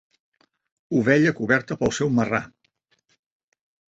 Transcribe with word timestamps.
Ovella 1.01 1.33
coberta 1.39 1.77
pel 1.81 1.93
seu 1.97 2.09
marrà. 2.21 2.39